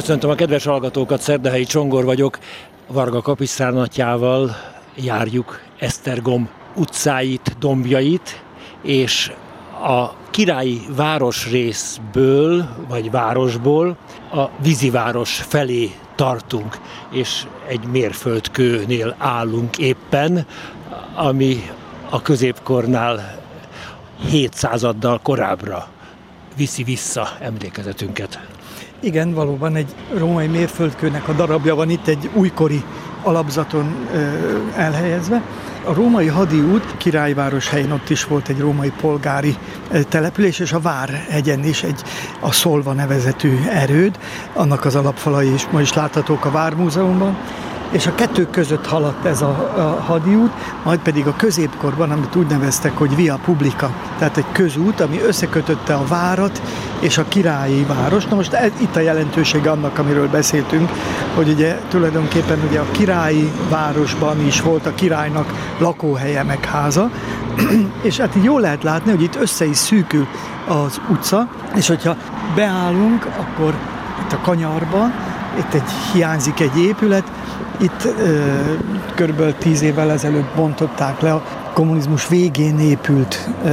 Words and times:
Köszöntöm 0.00 0.30
a 0.30 0.34
kedves 0.34 0.64
hallgatókat, 0.64 1.20
Szerdehelyi 1.20 1.64
Csongor 1.64 2.04
vagyok. 2.04 2.38
Varga 2.86 3.20
kapisztránatjával 3.20 4.56
járjuk 4.94 5.60
Esztergom 5.78 6.48
utcáit, 6.74 7.56
dombjait, 7.58 8.42
és 8.82 9.32
a 9.82 10.10
királyi 10.30 10.80
városrészből, 10.96 12.68
vagy 12.88 13.10
városból 13.10 13.96
a 14.32 14.44
víziváros 14.62 15.36
felé 15.36 15.90
tartunk, 16.14 16.78
és 17.10 17.46
egy 17.68 17.84
mérföldkőnél 17.84 19.14
állunk 19.18 19.78
éppen, 19.78 20.46
ami 21.14 21.70
a 22.10 22.22
középkornál 22.22 23.38
700-addal 24.32 25.18
korábbra 25.22 25.88
viszi 26.60 26.82
vissza 26.82 27.28
emlékezetünket. 27.38 28.40
Igen, 29.00 29.34
valóban 29.34 29.76
egy 29.76 29.94
római 30.14 30.46
mérföldkőnek 30.46 31.28
a 31.28 31.32
darabja 31.32 31.74
van 31.74 31.90
itt 31.90 32.06
egy 32.06 32.30
újkori 32.34 32.82
alapzaton 33.22 34.08
elhelyezve. 34.76 35.42
A 35.84 35.94
római 35.94 36.26
hadiút 36.26 36.96
királyváros 36.96 37.68
helyén 37.68 37.90
ott 37.90 38.10
is 38.10 38.24
volt 38.24 38.48
egy 38.48 38.58
római 38.58 38.92
polgári 39.00 39.56
település, 40.08 40.58
és 40.58 40.72
a 40.72 40.80
Várhegyen 40.80 41.64
is 41.64 41.82
egy 41.82 42.02
a 42.40 42.52
Szolva 42.52 42.92
nevezetű 42.92 43.56
erőd, 43.68 44.18
annak 44.54 44.84
az 44.84 44.94
alapfalai 44.94 45.52
is 45.52 45.66
ma 45.70 45.80
is 45.80 45.92
láthatók 45.92 46.44
a 46.44 46.50
Vármúzeumban 46.50 47.38
és 47.90 48.06
a 48.06 48.14
kettő 48.14 48.46
között 48.50 48.86
haladt 48.86 49.24
ez 49.24 49.42
a, 49.42 49.72
a 49.76 50.02
hadiút, 50.02 50.50
majd 50.84 50.98
pedig 50.98 51.26
a 51.26 51.36
középkorban, 51.36 52.10
amit 52.10 52.36
úgy 52.36 52.46
neveztek, 52.46 52.96
hogy 52.96 53.16
via 53.16 53.38
publica, 53.44 53.90
tehát 54.18 54.36
egy 54.36 54.52
közút, 54.52 55.00
ami 55.00 55.20
összekötötte 55.20 55.94
a 55.94 56.04
várat 56.08 56.62
és 57.00 57.18
a 57.18 57.24
királyi 57.28 57.84
város. 57.84 58.24
Na 58.24 58.34
most 58.34 58.52
ez, 58.52 58.70
itt 58.80 58.96
a 58.96 59.00
jelentősége 59.00 59.70
annak, 59.70 59.98
amiről 59.98 60.28
beszéltünk, 60.28 60.90
hogy 61.34 61.48
ugye 61.48 61.78
tulajdonképpen 61.88 62.58
ugye 62.68 62.80
a 62.80 62.90
királyi 62.90 63.52
városban 63.68 64.46
is 64.46 64.60
volt 64.60 64.86
a 64.86 64.94
királynak 64.94 65.74
lakóhelye 65.78 66.42
meg 66.42 66.64
háza, 66.64 67.10
és 68.02 68.18
hát 68.18 68.36
így 68.36 68.44
jól 68.44 68.60
lehet 68.60 68.82
látni, 68.82 69.10
hogy 69.10 69.22
itt 69.22 69.36
össze 69.40 69.64
is 69.64 69.76
szűkül 69.76 70.26
az 70.68 71.00
utca, 71.08 71.48
és 71.74 71.86
hogyha 71.86 72.16
beállunk, 72.54 73.26
akkor 73.38 73.74
itt 74.24 74.32
a 74.32 74.40
kanyarban, 74.42 75.12
itt 75.58 75.74
egy, 75.74 75.90
hiányzik 76.12 76.60
egy 76.60 76.78
épület, 76.78 77.24
itt 77.80 78.04
ö, 78.04 78.40
körülbelül 79.14 79.54
tíz 79.54 79.82
évvel 79.82 80.10
ezelőtt 80.10 80.54
bontották 80.56 81.20
le 81.20 81.32
a 81.32 81.42
kommunizmus 81.72 82.28
végén 82.28 82.78
épült 82.78 83.48
ö, 83.64 83.68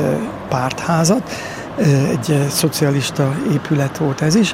pártházat, 0.49 1.31
egy 2.09 2.45
szocialista 2.49 3.35
épület 3.53 3.97
volt 3.97 4.21
ez 4.21 4.35
is, 4.35 4.53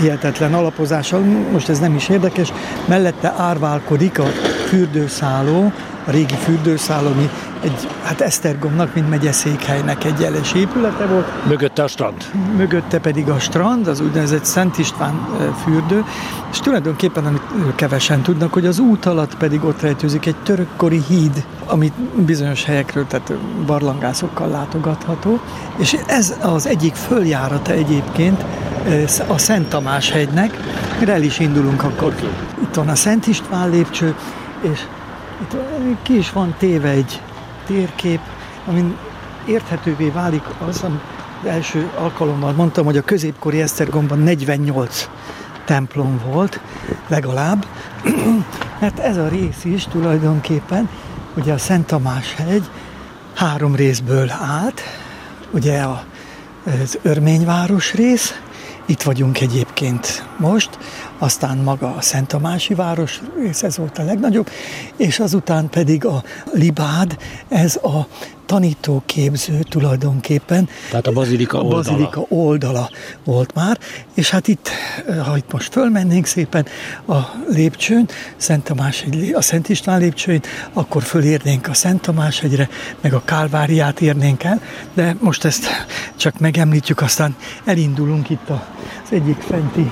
hihetetlen 0.00 0.54
alapozással, 0.54 1.20
most 1.52 1.68
ez 1.68 1.78
nem 1.78 1.94
is 1.94 2.08
érdekes, 2.08 2.52
mellette 2.86 3.34
árválkodik 3.36 4.18
a 4.18 4.26
fürdőszálló, 4.68 5.72
a 6.06 6.10
régi 6.10 6.34
fürdőszálló, 6.34 7.06
ami 7.06 7.30
egy, 7.64 7.88
hát 8.02 8.20
Esztergomnak, 8.20 8.94
mint 8.94 9.10
megyeszékhelynek 9.10 10.04
egy 10.04 10.20
jeles 10.20 10.52
épülete 10.52 11.06
volt. 11.06 11.46
Mögötte 11.48 11.82
a 11.82 11.86
strand. 11.86 12.24
Mögötte 12.56 12.98
pedig 12.98 13.28
a 13.28 13.38
strand, 13.38 13.86
az 13.86 14.00
úgynevezett 14.00 14.44
Szent 14.44 14.78
István 14.78 15.26
fürdő, 15.62 16.04
és 16.50 16.58
tulajdonképpen, 16.58 17.26
amit 17.26 17.42
kevesen 17.74 18.22
tudnak, 18.22 18.52
hogy 18.52 18.66
az 18.66 18.78
út 18.78 19.06
alatt 19.06 19.36
pedig 19.36 19.64
ott 19.64 19.80
rejtőzik 19.80 20.26
egy 20.26 20.36
törökkori 20.42 21.02
híd, 21.08 21.44
amit 21.66 21.94
bizonyos 22.24 22.64
helyekről, 22.64 23.06
tehát 23.06 23.32
barlangászokkal 23.66 24.48
látogatható, 24.48 25.40
és 25.76 25.96
ez 26.06 26.34
az 26.42 26.66
egyik 26.66 26.94
följárata 26.94 27.72
egyébként 27.72 28.44
a 29.26 29.38
Szent 29.38 29.68
Tamás 29.68 30.10
hegynek, 30.10 30.56
el 31.06 31.22
is 31.22 31.38
indulunk 31.38 31.82
akkor. 31.82 32.14
Itt 32.62 32.74
van 32.74 32.88
a 32.88 32.94
Szent 32.94 33.26
István 33.26 33.70
lépcső, 33.70 34.14
és 34.60 34.80
itt 35.42 35.56
ki 36.02 36.16
is 36.16 36.32
van 36.32 36.54
téve 36.58 36.88
egy 36.88 37.20
térkép, 37.66 38.20
amin 38.66 38.96
érthetővé 39.46 40.08
válik 40.08 40.42
az, 40.68 40.82
amit 40.82 41.00
az 41.42 41.48
első 41.48 41.90
alkalommal 41.98 42.52
mondtam, 42.52 42.84
hogy 42.84 42.96
a 42.96 43.02
középkori 43.02 43.60
Esztergomban 43.60 44.18
48 44.18 45.08
templom 45.64 46.20
volt, 46.26 46.60
legalább, 47.08 47.66
mert 48.80 48.98
ez 48.98 49.16
a 49.16 49.28
rész 49.28 49.64
is 49.64 49.84
tulajdonképpen, 49.84 50.88
ugye 51.36 51.52
a 51.52 51.58
Szent 51.58 51.86
Tamás 51.86 52.34
hegy 52.34 52.70
három 53.34 53.74
részből 53.74 54.30
állt, 54.30 54.82
ugye 55.50 55.82
az 56.64 56.98
Örményváros 57.02 57.94
rész, 57.94 58.40
itt 58.86 59.02
vagyunk 59.02 59.40
egyébként 59.40 60.24
most, 60.36 60.78
aztán 61.18 61.58
maga 61.58 61.94
a 61.94 62.00
Szent 62.00 62.28
Tamási 62.28 62.74
város 62.74 63.20
rész, 63.38 63.62
ez 63.62 63.76
volt 63.76 63.98
a 63.98 64.04
legnagyobb, 64.04 64.50
és 64.96 65.20
azután 65.20 65.68
pedig 65.68 66.04
a 66.04 66.22
Libád, 66.52 67.18
ez 67.48 67.76
a 67.76 68.06
tanítóképző 68.46 69.58
tulajdonképpen. 69.68 70.68
Tehát 70.90 71.06
a 71.06 71.12
bazilika 71.12 71.58
oldala. 71.58 71.76
A 71.76 71.82
bazilika 71.82 72.26
oldala 72.28 72.90
volt 73.24 73.54
már, 73.54 73.78
és 74.14 74.30
hát 74.30 74.48
itt, 74.48 74.68
ha 75.24 75.36
itt 75.36 75.52
most 75.52 75.72
fölmennénk 75.72 76.26
szépen 76.26 76.66
a 77.08 77.18
lépcsőn, 77.48 78.08
Szent 78.36 78.64
Tamás, 78.64 79.04
a 79.32 79.40
Szent 79.42 79.68
István 79.68 80.00
lépcsőn, 80.00 80.42
akkor 80.72 81.02
fölérnénk 81.02 81.68
a 81.68 81.74
Szent 81.74 82.00
Tamás 82.00 82.40
hegyre, 82.40 82.68
meg 83.00 83.14
a 83.14 83.22
Kálváriát 83.24 84.00
érnénk 84.00 84.42
el, 84.42 84.60
de 84.94 85.16
most 85.20 85.44
ezt 85.44 85.66
csak 86.16 86.38
megemlítjük, 86.38 87.00
aztán 87.00 87.36
elindulunk 87.64 88.30
itt 88.30 88.48
az 88.48 89.10
egyik 89.10 89.40
fenti 89.40 89.90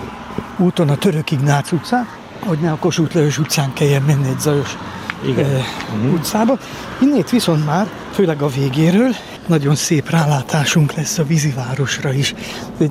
úton, 0.58 0.88
a 0.88 0.96
Török 0.96 1.30
Ignác 1.30 1.72
utcán, 1.72 2.08
hogy 2.40 2.58
ne 2.58 2.70
a 2.70 2.76
Kossuth 2.76 3.14
Lajos 3.14 3.38
utcán 3.38 3.72
kelljen 3.72 4.02
menni 4.02 4.28
egy 4.28 4.40
zajos 4.40 4.76
igen. 5.26 5.50
Uh, 5.50 6.12
utcába. 6.12 6.58
Innét 7.00 7.30
viszont 7.30 7.64
már, 7.64 7.86
főleg 8.12 8.42
a 8.42 8.48
végéről, 8.48 9.10
nagyon 9.46 9.74
szép 9.74 10.10
rálátásunk 10.10 10.92
lesz 10.92 11.18
a 11.18 11.24
vízivárosra 11.24 12.12
is. 12.12 12.34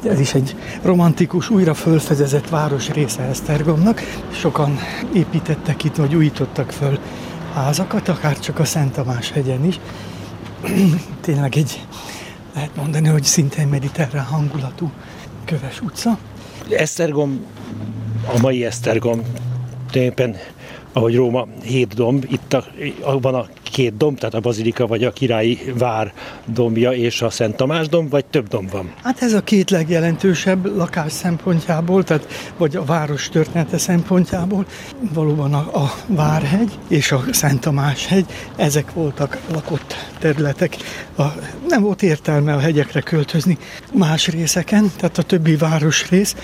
Ez 0.03 0.19
is 0.19 0.33
egy 0.33 0.55
romantikus, 0.81 1.49
újra 1.49 1.73
fölfedezett 1.73 2.49
város 2.49 2.89
része 2.89 3.21
Esztergomnak. 3.21 4.01
Sokan 4.31 4.79
építettek 5.13 5.83
itt, 5.83 5.95
vagy 5.95 6.15
újítottak 6.15 6.71
föl 6.71 6.99
házakat, 7.53 8.07
akár 8.07 8.39
csak 8.39 8.59
a 8.59 8.65
Szent 8.65 8.93
Tamás 8.93 9.31
hegyen 9.31 9.65
is. 9.65 9.79
Tényleg 11.21 11.55
egy, 11.55 11.85
lehet 12.53 12.75
mondani, 12.75 13.07
hogy 13.07 13.23
szintén 13.23 13.67
mediterrán 13.67 14.25
hangulatú 14.25 14.91
köves 15.45 15.81
utca. 15.81 16.17
Esztergom, 16.69 17.45
a 18.35 18.39
mai 18.39 18.65
Esztergom 18.65 19.21
tulajdonképpen 19.91 20.35
ahogy 20.93 21.15
Róma 21.15 21.47
hét 21.63 21.93
domb, 21.93 22.25
itt 22.29 22.53
a, 22.53 22.65
van 23.19 23.35
a 23.35 23.45
két 23.71 23.97
domb, 23.97 24.17
tehát 24.17 24.35
a 24.35 24.39
Bazilika 24.39 24.87
vagy 24.87 25.03
a 25.03 25.11
Királyi 25.11 25.59
Vár 25.77 26.13
dombja 26.45 26.91
és 26.91 27.21
a 27.21 27.29
Szent 27.29 27.55
Tamás 27.55 27.87
domb, 27.87 28.09
vagy 28.09 28.25
több 28.25 28.47
domb 28.47 28.71
van? 28.71 28.93
Hát 29.03 29.21
ez 29.21 29.33
a 29.33 29.41
két 29.41 29.69
legjelentősebb 29.69 30.75
lakás 30.75 31.11
szempontjából, 31.11 32.03
tehát 32.03 32.53
vagy 32.57 32.75
a 32.75 32.83
város 32.83 33.29
története 33.29 33.77
szempontjából. 33.77 34.65
Valóban 35.13 35.53
a, 35.53 35.83
a 35.83 35.93
Várhegy 36.07 36.79
és 36.87 37.11
a 37.11 37.23
Szent 37.31 37.59
Tamás 37.59 38.05
hegy, 38.05 38.25
ezek 38.55 38.93
voltak 38.93 39.37
lakott 39.51 39.95
területek. 40.19 40.77
A, 41.17 41.23
nem 41.67 41.81
volt 41.81 42.03
értelme 42.03 42.53
a 42.53 42.59
hegyekre 42.59 43.01
költözni 43.01 43.57
más 43.93 44.27
részeken, 44.27 44.91
tehát 44.97 45.17
a 45.17 45.23
többi 45.23 45.55
városrész 45.55 46.35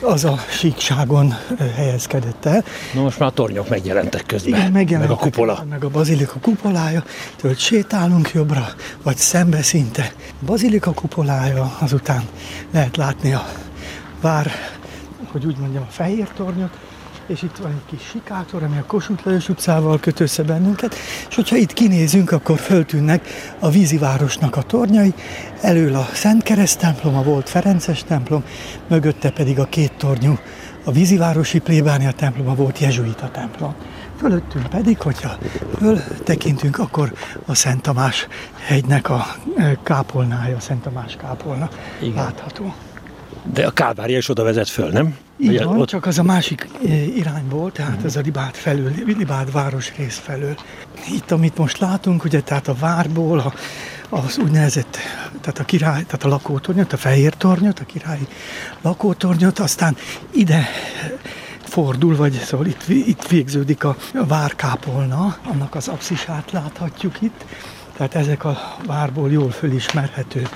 az 0.00 0.24
a 0.24 0.36
síkságon 0.48 1.34
helyezkedett 1.74 2.44
el. 2.44 2.64
Na 2.94 3.00
most 3.00 3.18
már 3.18 3.28
a 3.28 3.32
tornyok 3.32 3.68
megjelentek 3.68 4.26
közben, 4.26 4.58
Igen, 4.58 4.72
megjelentek, 4.72 5.16
meg 5.16 5.18
a 5.18 5.30
kupola. 5.30 5.64
Meg 5.68 5.84
a 5.84 5.88
bazilika 5.88 6.38
kupolája, 6.40 7.04
hogy 7.40 7.58
sétálunk 7.58 8.30
jobbra, 8.32 8.66
vagy 9.02 9.16
szembe 9.16 9.62
szinte. 9.62 10.12
A 10.18 10.44
bazilika 10.44 10.92
kupolája, 10.92 11.76
azután 11.80 12.22
lehet 12.70 12.96
látni 12.96 13.32
a 13.32 13.46
vár, 14.20 14.50
hogy 15.32 15.46
úgy 15.46 15.56
mondjam, 15.56 15.82
a 15.82 15.92
fehér 15.92 16.28
tornyot, 16.36 16.78
és 17.26 17.42
itt 17.42 17.56
van 17.56 17.70
egy 17.70 17.96
kis 17.96 18.08
sikátor, 18.08 18.62
ami 18.62 18.78
a 18.78 18.84
Kossuth 18.86 19.26
Lajos 19.26 19.48
utcával 19.48 20.00
köt 20.00 20.20
össze 20.20 20.42
bennünket, 20.42 20.94
és 21.28 21.34
hogyha 21.34 21.56
itt 21.56 21.72
kinézünk, 21.72 22.32
akkor 22.32 22.58
föltűnnek 22.58 23.28
a 23.58 23.70
vízivárosnak 23.70 24.56
a 24.56 24.62
tornyai, 24.62 25.14
elől 25.60 25.94
a 25.94 26.08
Szent 26.12 26.42
Kereszt 26.42 26.78
templom, 26.78 27.16
a 27.16 27.22
volt 27.22 27.48
Ferences 27.48 28.04
templom, 28.04 28.44
mögötte 28.88 29.30
pedig 29.30 29.58
a 29.58 29.64
két 29.64 29.92
tornyú, 29.92 30.38
a 30.84 30.92
vízivárosi 30.92 31.58
plébánia 31.58 32.12
templom, 32.12 32.48
a 32.48 32.54
volt 32.54 32.78
jezsuita 32.78 33.30
templom. 33.30 33.74
Fölöttünk 34.18 34.66
pedig, 34.66 35.00
hogyha 35.00 35.38
föl 35.78 35.98
tekintünk, 36.24 36.78
akkor 36.78 37.12
a 37.46 37.54
Szent 37.54 37.82
Tamás 37.82 38.26
hegynek 38.58 39.10
a 39.10 39.26
e, 39.56 39.78
kápolnája, 39.82 40.56
a 40.56 40.60
Szent 40.60 40.82
Tamás 40.82 41.16
kápolna 41.16 41.68
Igen. 42.00 42.14
látható. 42.14 42.74
De 43.52 43.66
a 43.66 43.70
Kálvária 43.70 44.16
is 44.16 44.28
oda 44.28 44.42
vezet 44.42 44.68
föl, 44.68 44.90
nem? 44.90 45.16
Így 45.38 45.64
van, 45.64 45.80
ott... 45.80 45.88
csak 45.88 46.06
az 46.06 46.18
a 46.18 46.22
másik 46.22 46.68
irányból, 47.16 47.72
tehát 47.72 48.04
ez 48.04 48.16
a 48.16 48.20
Libád 48.20 48.54
felől, 48.54 48.92
Libád 49.06 49.52
városrész 49.52 50.18
felől. 50.18 50.56
Itt, 51.14 51.30
amit 51.30 51.56
most 51.56 51.78
látunk, 51.78 52.24
ugye, 52.24 52.40
tehát 52.40 52.68
a 52.68 52.74
várból, 52.74 53.38
a, 53.38 53.54
az 54.08 54.38
úgynevezett, 54.38 54.96
tehát 55.40 55.58
a 55.58 55.64
király, 55.64 56.02
tehát 56.04 56.24
a 56.24 56.28
lakótornyot, 56.28 56.92
a 56.92 56.96
fehér 56.96 57.34
tornyot, 57.34 57.78
a 57.78 57.84
királyi 57.84 58.26
lakótornyot, 58.82 59.58
aztán 59.58 59.96
ide 60.30 60.68
fordul, 61.62 62.16
vagy 62.16 62.32
szóval 62.32 62.66
itt, 62.66 62.88
itt 62.88 63.28
végződik 63.28 63.84
a 63.84 63.96
várkápolna, 64.12 65.36
annak 65.44 65.74
az 65.74 65.88
abszisát 65.88 66.52
láthatjuk 66.52 67.22
itt, 67.22 67.44
tehát 67.96 68.14
ezek 68.14 68.44
a 68.44 68.76
várból 68.86 69.30
jól 69.30 69.50
fölismerhető 69.50 70.48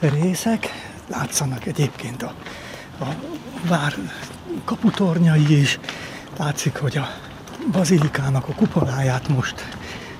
részek, 0.00 0.87
látszanak 1.08 1.66
egyébként 1.66 2.22
a, 2.22 2.34
a 3.00 3.06
vár 3.68 3.94
kaputornyai 4.64 5.60
is, 5.60 5.78
látszik, 6.36 6.76
hogy 6.76 6.96
a 6.96 7.08
bazilikának 7.72 8.48
a 8.48 8.52
kupoláját 8.52 9.28
most 9.28 9.68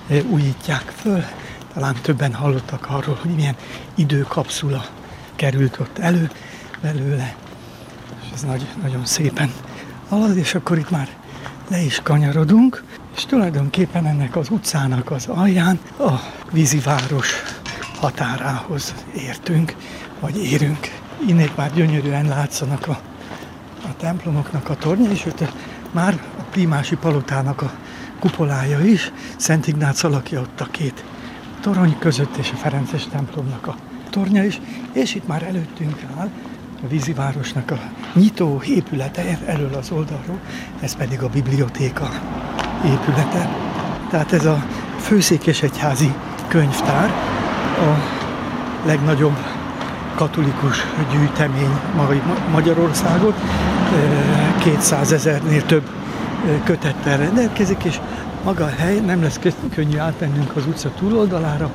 e, 0.09 0.21
újítják 0.21 0.93
föl, 0.95 1.23
talán 1.73 1.95
többen 2.01 2.33
hallottak 2.33 2.89
arról, 2.89 3.17
hogy 3.21 3.31
milyen 3.31 3.55
időkapszula 3.95 4.85
került 5.35 5.79
ott 5.79 5.97
elő 5.97 6.31
belőle, 6.81 7.35
és 8.23 8.27
ez 8.33 8.41
nagy, 8.41 8.67
nagyon 8.81 9.05
szépen 9.05 9.51
halad, 10.09 10.37
és 10.37 10.55
akkor 10.55 10.77
itt 10.77 10.89
már 10.89 11.09
le 11.67 11.81
is 11.81 11.99
kanyarodunk, 12.03 12.83
és 13.15 13.25
tulajdonképpen 13.25 14.05
ennek 14.05 14.35
az 14.35 14.49
utcának 14.49 15.11
az 15.11 15.27
alján 15.27 15.79
a 15.99 16.11
víziváros 16.51 17.43
határához 17.99 18.93
értünk, 19.15 19.75
vagy 20.19 20.43
érünk. 20.43 20.79
Innét 21.27 21.57
már 21.57 21.73
gyönyörűen 21.73 22.25
látszanak 22.25 22.87
a, 22.87 22.99
a 23.83 23.95
templomoknak 23.97 24.69
a 24.69 24.75
tornya, 24.75 25.09
és 25.09 25.25
ott 25.25 25.53
már 25.91 26.21
a 26.37 26.41
primási 26.41 26.95
palotának 26.95 27.61
a 27.61 27.71
kupolája 28.19 28.79
is, 28.79 29.11
Szent 29.37 29.67
Ignác 29.67 30.03
alakja 30.03 30.41
ott 30.41 30.61
a 30.61 30.67
két 30.71 31.03
torony 31.61 31.95
között, 31.99 32.35
és 32.35 32.51
a 32.53 32.55
Ferences 32.55 33.07
templomnak 33.07 33.67
a 33.67 33.75
tornya 34.09 34.43
is, 34.43 34.61
és 34.91 35.15
itt 35.15 35.27
már 35.27 35.43
előttünk 35.43 36.03
áll 36.17 36.29
a 36.83 36.87
vízivárosnak 36.87 37.71
a 37.71 37.79
nyitó 38.13 38.61
épülete 38.65 39.39
elől 39.45 39.73
az 39.73 39.91
oldalról, 39.91 40.39
ez 40.79 40.95
pedig 40.95 41.21
a 41.21 41.29
bibliotéka 41.29 42.09
épülete. 42.85 43.49
Tehát 44.09 44.31
ez 44.31 44.45
a 44.45 44.65
főszékesegyházi 44.99 46.13
könyvtár, 46.47 47.09
a 47.79 47.97
legnagyobb 48.85 49.48
katolikus 50.19 50.85
gyűjtemény 51.11 51.79
Magyarországot, 52.51 53.33
200 54.63 55.11
ezernél 55.11 55.65
több 55.65 55.89
kötettel 56.63 57.17
rendelkezik, 57.17 57.83
és 57.83 57.99
maga 58.43 58.63
a 58.63 58.69
hely, 58.77 58.99
nem 58.99 59.21
lesz 59.21 59.39
könnyű 59.75 59.97
átmennünk 59.97 60.55
az 60.55 60.65
utca 60.65 60.89
túloldalára, 60.99 61.71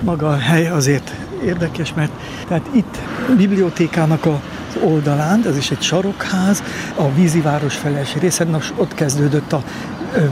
maga 0.00 0.28
a 0.28 0.36
hely 0.36 0.68
azért 0.68 1.14
érdekes, 1.44 1.94
mert 1.94 2.10
tehát 2.48 2.66
itt 2.72 2.98
bibliotékának 3.36 4.26
a 4.26 4.40
oldalán, 4.82 5.42
ez 5.46 5.56
is 5.56 5.70
egy 5.70 5.82
sarokház, 5.82 6.62
a 6.96 7.12
víziváros 7.14 7.76
feles 7.76 8.14
részen, 8.14 8.48
nos, 8.48 8.72
ott 8.76 8.94
kezdődött 8.94 9.52
a 9.52 9.62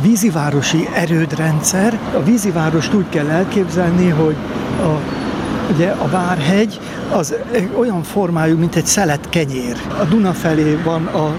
vízivárosi 0.02 0.88
erődrendszer. 0.94 1.98
A 2.14 2.22
vízivárost 2.22 2.94
úgy 2.94 3.08
kell 3.08 3.28
elképzelni, 3.28 4.08
hogy 4.08 4.36
a 4.82 5.22
Ugye 5.70 5.88
a 5.90 6.08
Várhegy 6.08 6.80
az 7.12 7.34
olyan 7.76 8.02
formájú, 8.02 8.58
mint 8.58 8.76
egy 8.76 8.86
szelet 8.86 9.28
kenyér. 9.28 9.76
A 10.00 10.04
Duna 10.04 10.32
felé 10.32 10.78
van 10.84 11.06
a, 11.06 11.34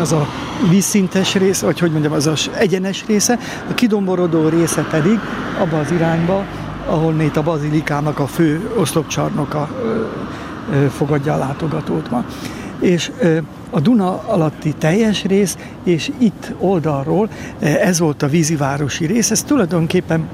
az 0.00 0.12
a 0.12 0.26
vízszintes 0.70 1.34
rész, 1.34 1.60
vagy 1.60 1.78
hogy 1.78 1.90
mondjam, 1.90 2.12
az 2.12 2.26
az 2.26 2.50
egyenes 2.58 3.04
része, 3.06 3.38
a 3.70 3.74
kidomborodó 3.74 4.48
része 4.48 4.86
pedig 4.90 5.18
abba 5.60 5.78
az 5.78 5.90
irányba, 5.90 6.44
ahol 6.86 7.20
itt 7.20 7.36
a 7.36 7.42
bazilikának 7.42 8.18
a 8.18 8.26
fő 8.26 8.70
oszlopcsarnoka 8.76 9.68
fogadja 10.90 11.34
a 11.34 11.38
látogatót 11.38 12.10
ma. 12.10 12.24
És 12.78 13.10
a 13.70 13.80
Duna 13.80 14.22
alatti 14.26 14.72
teljes 14.78 15.24
rész, 15.24 15.56
és 15.84 16.10
itt 16.18 16.52
oldalról 16.58 17.28
ez 17.60 17.98
volt 17.98 18.22
a 18.22 18.28
vízivárosi 18.28 19.06
rész, 19.06 19.30
ez 19.30 19.42
tulajdonképpen 19.42 20.28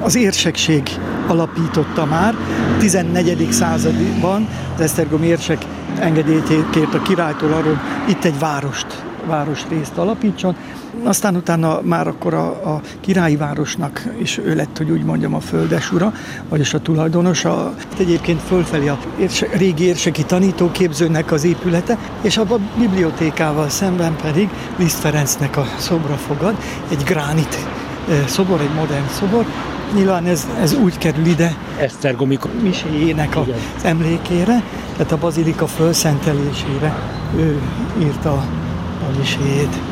az 0.00 0.14
érsekség 0.14 0.82
alapította 1.26 2.04
már. 2.04 2.34
14. 2.78 3.52
században 3.52 4.48
az 4.74 4.80
Esztergom 4.80 5.22
érsek 5.22 5.64
engedélyt 5.98 6.70
kért 6.70 6.94
a 6.94 7.02
királytól 7.02 7.52
arról, 7.52 7.80
itt 8.08 8.24
egy 8.24 8.38
várost, 8.38 9.04
városrészt 9.26 9.96
alapítson. 9.96 10.56
Aztán 11.02 11.36
utána 11.36 11.80
már 11.82 12.08
akkor 12.08 12.34
a, 12.34 12.46
a 12.74 12.80
királyi 13.00 13.36
városnak 13.36 14.04
is 14.20 14.38
ő 14.38 14.54
lett, 14.54 14.76
hogy 14.76 14.90
úgy 14.90 15.04
mondjam, 15.04 15.34
a 15.34 15.40
földesura, 15.40 16.12
vagyis 16.48 16.74
a 16.74 16.80
tulajdonosa. 16.80 17.74
Egyébként 17.98 18.40
fölfelé 18.40 18.88
a 18.88 18.98
érse, 19.18 19.46
régi 19.52 19.84
érseki 19.84 20.24
tanítóképzőnek 20.24 21.32
az 21.32 21.44
épülete, 21.44 21.98
és 22.22 22.36
a 22.36 22.46
bibliotékával 22.78 23.68
szemben 23.68 24.16
pedig 24.22 24.48
Liszt 24.76 24.98
Ferencnek 24.98 25.56
a 25.56 25.66
szobra 25.78 26.14
fogad, 26.14 26.56
egy 26.90 27.02
gránit 27.04 27.66
eh, 28.08 28.26
szobor, 28.26 28.60
egy 28.60 28.74
modern 28.74 29.08
szobor, 29.18 29.46
Nyilván 29.94 30.26
ez, 30.26 30.48
ez 30.60 30.74
úgy 30.74 30.98
kerül 30.98 31.26
ide 31.26 31.56
Esztergomi 31.78 32.38
miséjének 32.62 33.36
az 33.36 33.46
emlékére, 33.82 34.62
tehát 34.96 35.12
a 35.12 35.18
bazilika 35.18 35.66
fölszentelésére 35.66 36.98
ő 37.36 37.60
írta 38.02 38.32
a 38.32 39.18
miséjét. 39.18 39.89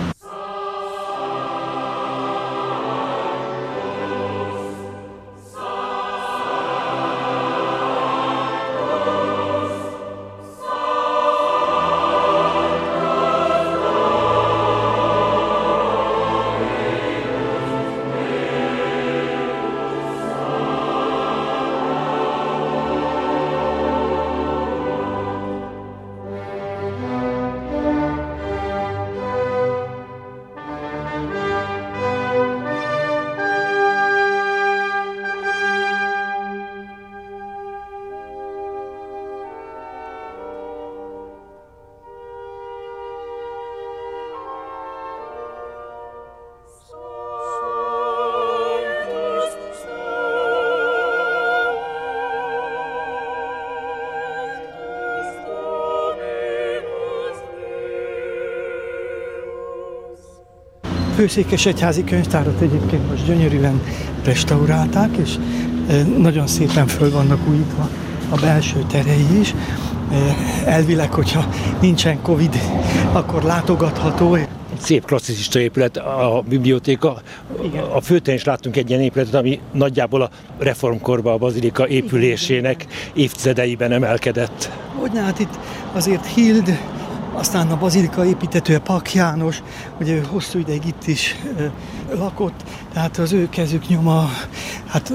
Főszékesegyházi 61.18 62.04
könyvtárat 62.04 62.60
egyébként 62.60 63.10
most 63.10 63.26
gyönyörűen 63.26 63.82
restaurálták, 64.24 65.16
és 65.16 65.34
e, 65.88 66.02
nagyon 66.02 66.46
szépen 66.46 66.86
föl 66.86 67.10
vannak 67.10 67.48
újítva 67.48 67.88
a 68.28 68.36
belső 68.40 68.84
terei 68.90 69.40
is. 69.40 69.54
E, 70.12 70.36
elvileg, 70.64 71.12
hogyha 71.12 71.48
nincsen 71.80 72.22
Covid, 72.22 72.58
akkor 73.12 73.42
látogatható. 73.42 74.36
Szép 74.80 75.04
klasszicista 75.04 75.58
épület 75.58 75.96
a 75.96 76.44
bibliotéka. 76.48 77.22
Igen. 77.62 77.84
A 77.84 78.00
főten 78.00 78.34
is 78.34 78.44
láttunk 78.44 78.76
egy 78.76 78.90
ilyen 78.90 79.02
épületet, 79.02 79.34
ami 79.34 79.60
nagyjából 79.72 80.22
a 80.22 80.30
reformkorban 80.58 81.32
a 81.32 81.38
bazilika 81.38 81.88
épülésének 81.88 82.86
évtizedeiben 83.12 83.92
emelkedett. 83.92 84.70
Hogy 84.94 85.10
hát 85.14 85.38
itt 85.38 85.58
azért 85.92 86.26
Hild 86.26 86.78
aztán 87.38 87.70
a 87.70 87.78
bazilika 87.78 88.24
építetője 88.24 88.78
Pak 88.78 89.14
János, 89.14 89.62
ugye 90.00 90.22
hosszú 90.26 90.58
ideig 90.58 90.86
itt 90.86 91.06
is 91.06 91.36
lakott, 92.14 92.64
tehát 92.92 93.18
az 93.18 93.32
ő 93.32 93.48
kezük 93.48 93.88
nyoma, 93.88 94.30
hát 94.86 95.12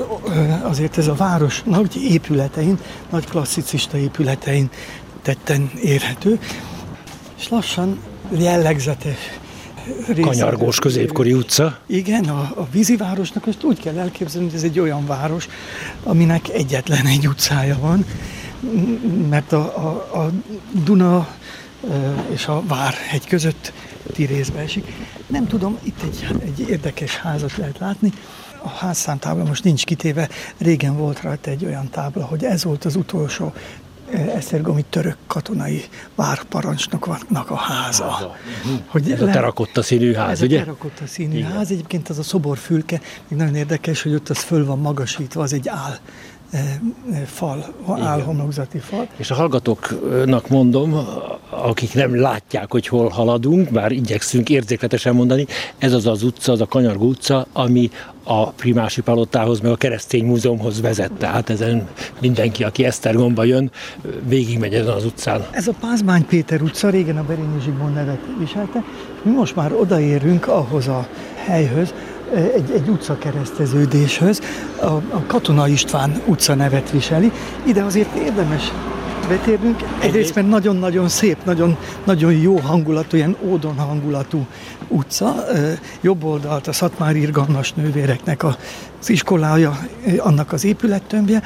azért 0.63 0.97
ez 0.97 1.07
a 1.07 1.13
város 1.13 1.63
nagy 1.65 2.03
épületein, 2.03 2.77
nagy 3.09 3.25
klasszicista 3.25 3.97
épületein 3.97 4.69
tetten 5.21 5.71
érhető, 5.81 6.39
és 7.37 7.49
lassan 7.49 7.99
jellegzetes 8.37 9.17
Kanyargós 10.21 10.79
középkori 10.79 11.33
utca. 11.33 11.77
Igen, 11.85 12.23
a, 12.23 12.39
a 12.55 12.67
vízivárosnak 12.71 13.45
most 13.45 13.63
úgy 13.63 13.79
kell 13.79 13.97
elképzelni, 13.97 14.47
hogy 14.47 14.55
ez 14.55 14.63
egy 14.63 14.79
olyan 14.79 15.05
város, 15.05 15.47
aminek 16.03 16.49
egyetlen 16.49 17.05
egy 17.05 17.27
utcája 17.27 17.77
van, 17.81 18.05
mert 19.29 19.51
a, 19.51 19.59
a, 19.59 20.17
a 20.19 20.29
Duna 20.83 21.27
és 22.31 22.47
a 22.47 22.63
Várhegy 22.67 23.27
között 23.27 23.73
részbe 24.15 24.59
esik. 24.59 24.93
Nem 25.27 25.47
tudom, 25.47 25.77
itt 25.83 26.01
egy, 26.01 26.27
egy 26.43 26.69
érdekes 26.69 27.17
házat 27.17 27.57
lehet 27.57 27.77
látni. 27.77 28.11
A 28.63 28.69
házszámtábla 28.69 29.43
most 29.43 29.63
nincs 29.63 29.85
kitéve, 29.85 30.29
régen 30.57 30.97
volt 30.97 31.21
rajta 31.21 31.49
egy 31.49 31.65
olyan 31.65 31.89
tábla, 31.89 32.25
hogy 32.25 32.43
ez 32.43 32.63
volt 32.63 32.85
az 32.85 32.95
utolsó 32.95 33.53
esztergomi 34.11 34.85
török 34.89 35.17
katonai 35.27 35.83
várparancsnoknak 36.15 37.49
a 37.49 37.55
háza. 37.55 38.09
háza. 38.09 38.35
Hogy 38.87 39.11
ez 39.11 39.19
le... 39.19 39.29
a 39.29 39.33
terakotta 39.33 39.81
színű 39.81 40.13
ház, 40.13 40.31
ez 40.31 40.41
ugye? 40.41 40.55
Ez 40.55 40.61
a 40.61 40.65
terakotta 40.65 41.07
színű 41.07 41.37
Igen. 41.37 41.51
ház, 41.51 41.71
egyébként 41.71 42.09
az 42.09 42.17
a 42.17 42.23
szoborfülke, 42.23 43.01
még 43.27 43.39
nagyon 43.39 43.55
érdekes, 43.55 44.01
hogy 44.01 44.13
ott 44.13 44.29
az 44.29 44.37
föl 44.37 44.65
van 44.65 44.79
magasítva, 44.79 45.41
az 45.41 45.53
egy 45.53 45.69
áll 45.69 45.97
fal, 47.25 47.65
álhomlokzati 47.87 48.77
fal. 48.77 49.07
És 49.17 49.31
a 49.31 49.35
hallgatóknak 49.35 50.49
mondom, 50.49 51.07
akik 51.49 51.93
nem 51.93 52.19
látják, 52.19 52.71
hogy 52.71 52.87
hol 52.87 53.09
haladunk, 53.09 53.71
bár 53.71 53.91
igyekszünk 53.91 54.49
érzékletesen 54.49 55.15
mondani, 55.15 55.45
ez 55.77 55.93
az 55.93 56.07
az 56.07 56.23
utca, 56.23 56.51
az 56.51 56.61
a 56.61 56.65
Kanyargó 56.65 57.07
utca, 57.07 57.45
ami 57.53 57.89
a 58.23 58.49
Primási 58.49 59.01
Palotához, 59.01 59.59
meg 59.59 59.71
a 59.71 59.75
Keresztény 59.75 60.25
Múzeumhoz 60.25 60.81
vezet. 60.81 61.11
Tehát 61.11 61.49
ezen 61.49 61.87
mindenki, 62.19 62.63
aki 62.63 62.85
Esztergomba 62.85 63.43
jön, 63.43 63.71
végigmegy 64.27 64.73
ezen 64.73 64.93
az 64.93 65.05
utcán. 65.05 65.45
Ez 65.51 65.67
a 65.67 65.73
Pázmány 65.79 66.25
Péter 66.25 66.61
utca, 66.61 66.89
régen 66.89 67.17
a 67.17 67.23
Berényi 67.23 67.61
Zsigmond 67.63 67.93
nevet 67.93 68.19
viselte. 68.39 68.83
Mi 69.21 69.31
most 69.31 69.55
már 69.55 69.73
odaérünk 69.73 70.47
ahhoz 70.47 70.87
a 70.87 71.07
helyhöz, 71.35 71.93
egy, 72.33 72.71
egy 72.71 72.87
utca 72.87 73.17
kereszteződéshöz. 73.17 74.41
A, 74.81 74.85
a 74.85 75.23
Katona 75.27 75.67
István 75.67 76.21
utca 76.25 76.53
nevet 76.55 76.91
viseli. 76.91 77.31
Ide 77.65 77.83
azért 77.83 78.15
érdemes 78.15 78.71
betérnünk. 79.27 79.81
Egyrészt, 79.99 80.35
mert 80.35 80.47
nagyon-nagyon 80.47 81.07
szép, 81.07 81.37
nagyon, 81.43 81.77
nagyon 82.03 82.33
jó 82.33 82.57
hangulatú, 82.57 83.17
ilyen 83.17 83.35
ódon 83.41 83.75
hangulatú 83.75 84.45
utca. 84.87 85.45
Jobb 86.01 86.23
oldalt 86.23 86.67
a 86.67 86.73
Szatmár 86.73 87.15
Irgalmas 87.15 87.73
nővéreknek 87.73 88.43
az 88.43 88.55
iskolája, 89.09 89.79
annak 90.17 90.51
az 90.51 90.63
épülettömbje, 90.65 91.43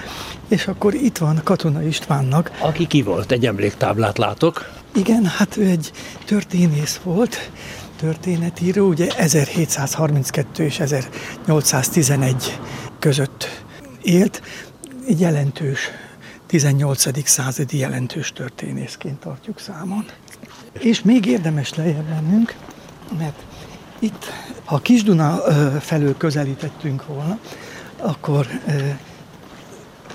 és 0.48 0.68
akkor 0.68 0.94
itt 0.94 1.18
van 1.18 1.42
Katona 1.44 1.84
Istvánnak. 1.84 2.52
Aki 2.60 2.88
ki 2.88 3.02
volt, 3.02 3.32
egy 3.32 3.46
emléktáblát 3.46 4.18
látok. 4.18 4.70
Igen, 4.96 5.26
hát 5.26 5.58
ő 5.58 5.66
egy 5.66 5.92
történész 6.26 7.00
volt, 7.04 7.50
történetíró, 7.98 8.88
ugye 8.88 9.08
1732 9.18 10.64
és 10.64 10.80
1811 10.80 12.60
között 13.00 13.64
élt, 14.02 14.42
egy 15.08 15.20
jelentős 15.20 15.80
18. 16.46 17.28
századi 17.28 17.78
jelentős 17.78 18.32
történészként 18.32 19.20
tartjuk 19.20 19.60
számon. 19.60 20.06
És 20.80 21.02
még 21.02 21.26
érdemes 21.26 21.74
lejjebb 21.74 22.10
mennünk, 22.10 22.56
mert 23.18 23.44
itt, 24.00 24.26
ha 24.66 24.76
a 24.76 24.80
Kisduna 24.80 25.42
felől 25.80 26.18
közelítettünk 26.18 27.06
volna, 27.06 27.40
akkor 27.98 28.48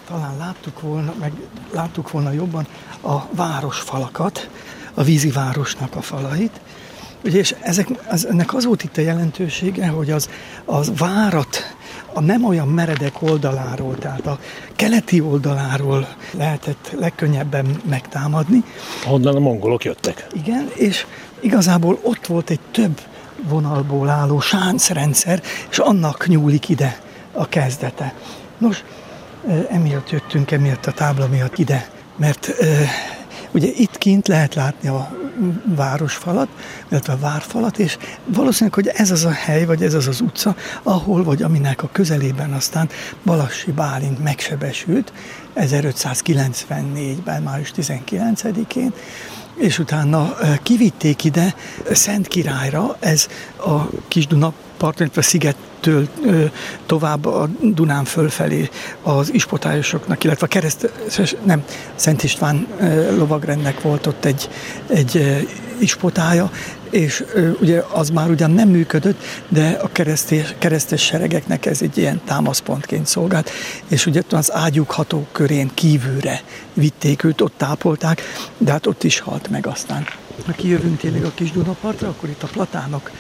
talán 0.07 0.37
láttuk 0.37 0.81
volna, 0.81 1.15
meg 1.21 1.33
láttuk 1.73 2.11
volna 2.11 2.33
jobban 2.33 2.67
a 3.01 3.35
városfalakat, 3.35 4.51
a 4.95 5.03
vízi 5.03 5.31
városnak 5.31 5.97
a 5.97 6.01
falait, 6.01 6.61
Ugye, 7.25 7.39
és 7.39 7.55
ezek, 7.61 7.89
az, 8.09 8.27
ennek 8.27 8.55
az 8.55 8.65
volt 8.65 8.83
itt 8.83 8.97
a 8.97 9.01
jelentősége, 9.01 9.87
hogy 9.87 10.11
az, 10.11 10.29
az 10.65 10.93
várat 10.97 11.75
a 12.13 12.21
nem 12.21 12.45
olyan 12.45 12.69
meredek 12.69 13.23
oldaláról, 13.23 13.99
tehát 13.99 14.27
a 14.27 14.39
keleti 14.77 15.21
oldaláról 15.21 16.09
lehetett 16.31 16.95
legkönnyebben 16.99 17.81
megtámadni. 17.89 18.65
Honnan 19.05 19.37
a 19.37 19.41
mongolok 19.41 19.85
jöttek. 19.85 20.27
Igen, 20.33 20.71
és 20.75 21.07
igazából 21.41 21.99
ott 22.03 22.27
volt 22.27 22.51
egy 22.51 22.61
több 22.71 23.01
vonalból 23.49 24.09
álló 24.09 24.41
sáncrendszer, 24.41 25.43
és 25.71 25.79
annak 25.79 26.27
nyúlik 26.27 26.69
ide 26.69 27.01
a 27.33 27.49
kezdete. 27.49 28.15
Nos, 28.59 28.85
emiatt 29.71 30.11
jöttünk, 30.11 30.51
emiatt 30.51 30.87
a 30.87 30.93
tábla 30.93 31.27
miatt 31.27 31.59
ide, 31.59 31.91
mert 32.17 32.51
ugye 33.51 33.69
itt 33.77 33.99
kint 33.99 34.29
lehet 34.29 34.55
látni 34.55 34.89
a 34.89 35.22
városfalat, 35.65 36.49
illetve 36.89 37.13
a 37.13 37.19
várfalat, 37.19 37.79
és 37.79 37.99
valószínűleg, 38.25 38.75
hogy 38.75 38.87
ez 38.87 39.11
az 39.11 39.25
a 39.25 39.31
hely, 39.31 39.65
vagy 39.65 39.83
ez 39.83 39.95
az 39.95 40.07
az 40.07 40.21
utca, 40.21 40.57
ahol, 40.83 41.25
vagy 41.25 41.43
aminek 41.43 41.83
a 41.83 41.89
közelében 41.93 42.53
aztán 42.53 42.89
Balassi 43.25 43.73
Bálint 43.73 44.23
megsebesült 44.23 45.13
1594-ben, 45.57 47.43
május 47.43 47.73
19-én, 47.77 48.93
és 49.55 49.79
utána 49.79 50.37
kivitték 50.63 51.25
ide 51.25 51.55
Szent 51.93 52.29
Királyra, 52.29 52.97
ez 53.01 53.29
a 53.57 53.81
Kis 54.09 54.27
Duna 54.27 54.53
parton, 54.77 55.03
illetve 55.03 55.23
szigettől 55.23 56.09
tovább 56.87 57.27
a 57.27 57.49
Dunán 57.61 58.05
fölfelé 58.05 58.69
az 59.03 59.33
ispotályosoknak, 59.35 60.25
illetve 60.25 60.47
a 60.47 60.49
keresztes, 60.49 61.35
nem, 61.45 61.65
Szent 61.95 62.23
István 62.23 62.67
lovagrendnek 63.17 63.81
volt 63.81 64.07
ott 64.07 64.25
egy, 64.25 64.49
egy 64.87 65.47
ispotája, 65.79 66.51
és 66.91 67.25
ugye 67.61 67.83
az 67.93 68.11
már 68.11 68.31
ugyan 68.31 68.51
nem 68.51 68.69
működött, 68.69 69.23
de 69.49 69.79
a 69.83 69.89
keresztes, 69.93 70.55
keresztes 70.59 71.03
seregeknek 71.05 71.67
ez 71.67 71.83
egy 71.83 71.99
ilyen 71.99 72.21
támaszpontként 72.25 73.07
szolgált, 73.07 73.51
és 73.89 74.07
ugye 74.07 74.23
az 74.31 74.53
ágyuk 74.53 74.91
ható 74.91 75.27
körén 75.33 75.71
kívülre 75.75 76.41
vitték 76.75 77.25
őt, 77.25 77.41
ott 77.41 77.55
tápolták, 77.57 78.23
de 78.59 78.71
hát 78.71 78.87
ott 78.87 79.03
is 79.05 79.19
halt 79.19 79.49
meg 79.49 79.67
aztán. 79.67 80.07
Ha 80.47 80.53
kijövünk 80.53 80.99
tényleg 80.99 81.25
a 81.25 81.31
kis 81.35 81.51
Dunapartra, 81.51 82.09
akkor 82.09 82.29
itt 82.29 82.43
a 82.43 82.47
platánok 82.47 83.11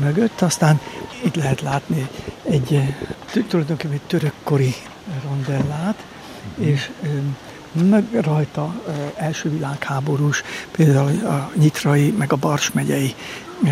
mögött, 0.00 0.40
aztán 0.40 0.80
itt 1.24 1.34
lehet 1.34 1.60
látni 1.60 2.08
egy 2.42 2.94
tulajdonképpen 3.48 3.94
egy 3.94 4.06
törökkori 4.06 4.74
rondellát, 5.24 6.04
és 6.58 6.90
meg 7.72 8.04
rajta 8.20 8.74
első 9.16 9.50
világháborús, 9.50 10.42
például 10.70 11.26
a 11.26 11.50
Nyitrai, 11.54 12.10
meg 12.10 12.32
a 12.32 12.36
Bars 12.36 12.72
megyei 12.72 13.14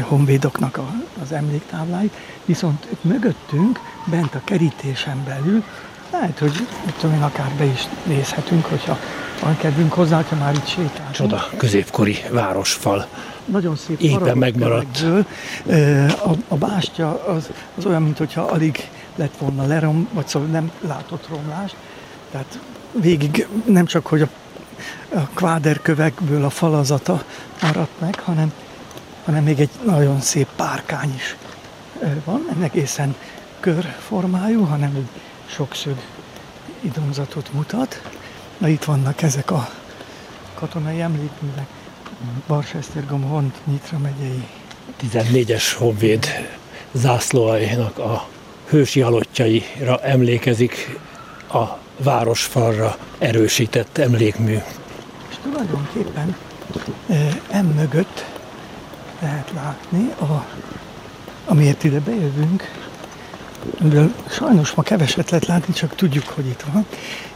honvédoknak 0.00 0.76
a, 0.76 0.94
az 1.22 1.32
emléktáblái, 1.32 2.10
viszont 2.44 2.86
mögöttünk, 3.00 3.80
bent 4.06 4.34
a 4.34 4.40
kerítésen 4.44 5.24
belül, 5.24 5.64
lehet, 6.12 6.38
hogy 6.38 6.66
tudom 7.00 7.16
én, 7.16 7.22
akár 7.22 7.52
be 7.58 7.64
is 7.64 7.88
nézhetünk, 8.04 8.64
hogyha 8.64 8.98
van 9.42 9.56
kedvünk 9.56 9.92
hozzá, 9.92 10.22
ha 10.28 10.36
már 10.36 10.54
itt 10.54 10.66
sétálunk. 10.66 11.10
Csoda, 11.10 11.48
középkori 11.56 12.16
városfal. 12.30 13.06
Nagyon 13.44 13.76
szép 13.76 14.00
Éppen 14.00 14.38
megmaradt. 14.38 15.04
A, 16.24 16.30
a 16.48 16.56
bástya 16.56 17.24
az, 17.26 17.50
az 17.76 17.86
olyan, 17.86 18.02
mintha 18.02 18.42
alig 18.42 18.88
lett 19.16 19.36
volna 19.38 19.66
lerom, 19.66 20.08
vagy 20.12 20.26
szóval 20.26 20.48
nem 20.48 20.70
látott 20.80 21.28
romlást. 21.28 21.76
Tehát 22.30 22.58
végig 22.92 23.46
nem 23.64 23.86
csak, 23.86 24.06
hogy 24.06 24.22
a, 24.22 24.28
a 25.14 25.28
kváderkövekből 25.34 26.44
a 26.44 26.50
falazata 26.50 27.24
maradt 27.62 28.00
meg, 28.00 28.20
hanem, 28.20 28.52
hanem 29.24 29.42
még 29.42 29.60
egy 29.60 29.70
nagyon 29.84 30.20
szép 30.20 30.48
párkány 30.56 31.14
is 31.14 31.36
van, 32.24 32.44
nem 32.48 32.62
egészen 32.62 33.14
körformájú, 33.60 34.64
hanem 34.64 34.94
egy 34.96 35.20
sokszög 35.46 35.96
idomzatot 36.80 37.52
mutat. 37.52 38.02
Na 38.58 38.68
itt 38.68 38.84
vannak 38.84 39.22
ezek 39.22 39.50
a 39.50 39.68
katonai 40.54 41.00
emlékművek. 41.00 41.66
Barsesztergom, 42.46 43.22
Hont, 43.22 43.56
Nyitra 43.64 43.98
megyei. 43.98 44.46
14-es 45.02 45.64
honvéd 45.78 46.26
zászlóainak 46.92 47.98
a 47.98 48.28
hősi 48.68 49.00
halottjaira 49.00 49.98
emlékezik 50.02 50.98
a 51.52 51.64
városfalra 51.96 52.96
erősített 53.18 53.98
emlékmű. 53.98 54.58
És 55.30 55.36
tulajdonképpen 55.42 56.36
em 57.50 57.66
mögött 57.66 58.24
lehet 59.20 59.50
látni, 59.54 60.10
a, 60.20 60.46
amiért 61.46 61.84
ide 61.84 62.00
bejövünk, 62.00 62.81
mivel 63.80 64.14
sajnos 64.30 64.74
ma 64.74 64.82
keveset 64.82 65.30
lehet 65.30 65.46
látni, 65.46 65.74
csak 65.74 65.94
tudjuk, 65.94 66.24
hogy 66.28 66.46
itt 66.46 66.64
van, 66.72 66.86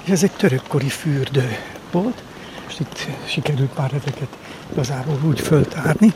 és 0.04 0.11
ez 0.11 0.23
egy 0.23 0.33
törökkori 0.33 0.88
fürdő 0.88 1.56
volt, 1.90 2.23
és 2.68 2.80
itt 2.80 3.06
sikerült 3.25 3.76
már 3.76 3.92
ezeket 3.92 4.28
igazából 4.73 5.18
úgy 5.26 5.40
föltárni. 5.40 6.12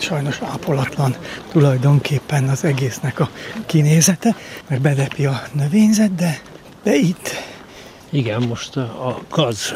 Sajnos 0.00 0.38
ápolatlan 0.42 1.14
tulajdonképpen 1.50 2.48
az 2.48 2.64
egésznek 2.64 3.20
a 3.20 3.30
kinézete, 3.66 4.36
mert 4.68 4.80
belepi 4.80 5.26
a 5.26 5.42
növényzet, 5.52 6.14
de, 6.14 6.40
de 6.82 6.94
itt 6.94 7.30
igen, 8.10 8.42
most 8.42 8.76
a 8.76 9.22
gaz 9.30 9.74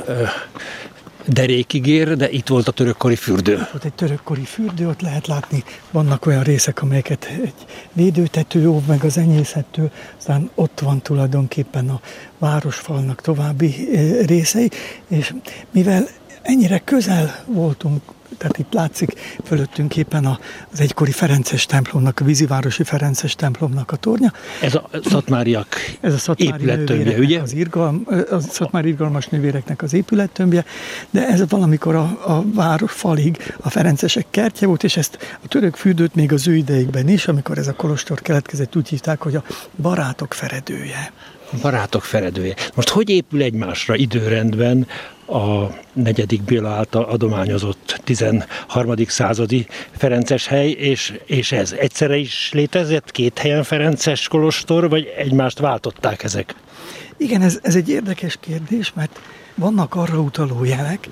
derékig 1.27 1.87
ér, 1.87 2.17
de 2.17 2.31
itt 2.31 2.49
volt 2.49 2.69
a 2.69 2.73
törökkori 2.73 3.17
fürdő. 3.17 3.67
Itt 3.75 3.85
egy 3.85 3.93
törökkori 3.93 4.45
fürdő, 4.45 4.89
ott 4.89 5.01
lehet 5.01 5.27
látni, 5.27 5.65
vannak 5.91 6.27
olyan 6.27 6.43
részek, 6.43 6.83
amelyeket 6.83 7.25
egy 7.25 7.55
védőtető 7.93 8.69
óv 8.69 8.87
meg 8.87 9.05
az 9.05 9.19
enyészettől, 9.19 9.91
aztán 10.19 10.51
ott 10.55 10.81
van 10.81 11.01
tulajdonképpen 11.01 11.89
a 11.89 12.01
városfalnak 12.39 13.21
további 13.21 13.89
részei, 14.27 14.71
és 15.09 15.35
mivel 15.71 16.09
ennyire 16.43 16.79
közel 16.79 17.45
voltunk 17.47 18.03
tehát 18.39 18.59
itt 18.59 18.73
látszik 18.73 19.13
fölöttünk 19.45 19.97
éppen 19.97 20.39
az 20.73 20.81
egykori 20.81 21.11
Ferences 21.11 21.67
templomnak, 21.67 22.21
a 22.21 22.25
vízivárosi 22.25 22.85
Ferences 22.85 23.35
templomnak 23.35 23.91
a 23.93 23.97
tornya. 23.97 24.33
Ez 24.61 24.75
a 24.75 24.89
szatmáriak 25.05 25.67
Ez 26.01 26.15
a 26.15 26.19
szatmári 26.19 26.63
épülettömbje, 26.63 27.19
ugye? 27.19 27.41
Az 27.41 27.53
irgalm, 27.53 28.07
a 28.31 28.39
szatmári 28.39 28.89
irgalmas 28.89 29.27
nővéreknek 29.27 29.83
az 29.83 29.93
épülettömbje, 29.93 30.65
de 31.11 31.27
ez 31.29 31.49
valamikor 31.49 31.95
a, 31.95 32.19
a 32.27 32.45
város 32.55 32.93
falig 32.93 33.55
a 33.61 33.71
Ferencesek 33.71 34.27
kertje 34.31 34.67
volt, 34.67 34.85
és 34.85 34.97
ezt 34.97 35.39
a 35.45 35.49
török 35.49 35.77
fürdőt 35.77 36.15
még 36.15 36.33
az 36.33 36.49
ő 36.49 36.55
ideikben 36.55 37.09
is, 37.09 37.29
amikor 37.29 37.59
ez 37.59 37.69
a 37.69 37.75
kolostor 37.75 38.21
keletkezett, 38.21 38.77
úgy 38.77 38.89
hívták, 38.89 39.23
hogy 39.23 39.37
a 39.37 39.43
barátok 39.77 40.35
feredője. 40.35 41.13
Barátok 41.61 42.03
feredője. 42.03 42.55
Most 42.75 42.89
hogy 42.89 43.09
épül 43.11 43.43
egymásra 43.43 43.95
időrendben 43.95 44.87
a 45.27 45.67
negyedik 45.93 46.43
Béla 46.43 46.69
által 46.69 47.05
adományozott 47.05 48.01
13. 48.05 48.95
századi 49.07 49.67
Ferences 49.97 50.47
hely, 50.47 50.71
és, 50.71 51.19
és 51.27 51.53
ez 51.53 51.73
egyszerre 51.79 52.17
is 52.17 52.51
létezett, 52.53 53.11
két 53.11 53.39
helyen 53.39 53.63
Ferences 53.63 54.29
kolostor, 54.29 54.89
vagy 54.89 55.13
egymást 55.17 55.59
váltották 55.59 56.23
ezek? 56.23 56.55
Igen, 57.17 57.43
ez, 57.43 57.59
ez 57.63 57.75
egy 57.75 57.89
érdekes 57.89 58.37
kérdés, 58.41 58.93
mert 58.95 59.21
vannak 59.55 59.95
arra 59.95 60.19
utaló 60.19 60.65
jelek, 60.65 61.09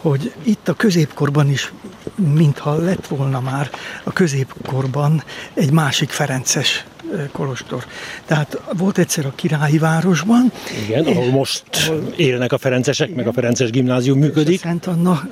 hogy 0.00 0.32
itt 0.42 0.68
a 0.68 0.74
középkorban 0.74 1.50
is, 1.50 1.72
mintha 2.14 2.76
lett 2.76 3.06
volna 3.06 3.40
már 3.40 3.70
a 4.04 4.12
középkorban 4.12 5.22
egy 5.54 5.72
másik 5.72 6.10
Ferences 6.10 6.84
kolostor. 7.32 7.86
Tehát 8.24 8.60
volt 8.76 8.98
egyszer 8.98 9.26
a 9.26 9.32
királyi 9.34 9.78
városban. 9.78 10.52
Igen, 10.86 11.04
ahol 11.04 11.30
most 11.30 11.64
ahol, 11.72 12.12
élnek 12.16 12.52
a 12.52 12.58
ferencesek, 12.58 13.08
igen, 13.08 13.18
meg 13.18 13.28
a 13.28 13.32
ferences 13.32 13.70
gimnázium 13.70 14.18
működik. 14.18 14.60
A 14.60 14.62
Szent 14.62 14.86
Anna 14.86 15.22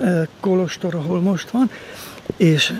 kolostor, 0.40 0.94
ahol 0.94 1.20
most 1.20 1.50
van, 1.50 1.70
és 2.37 2.73